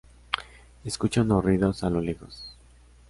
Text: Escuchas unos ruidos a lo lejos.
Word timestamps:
Escuchas 0.83 1.25
unos 1.25 1.43
ruidos 1.45 1.83
a 1.83 1.91
lo 1.91 2.01
lejos. 2.01 2.43